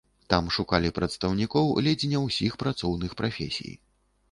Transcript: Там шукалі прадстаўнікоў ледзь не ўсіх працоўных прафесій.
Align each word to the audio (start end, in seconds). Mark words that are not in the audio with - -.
Там 0.33 0.45
шукалі 0.55 0.91
прадстаўнікоў 0.95 1.69
ледзь 1.89 2.07
не 2.15 2.23
ўсіх 2.25 2.59
працоўных 2.65 3.17
прафесій. 3.23 3.79